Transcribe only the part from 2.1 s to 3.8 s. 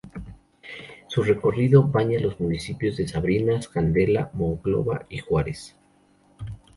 los municipios de Sabinas,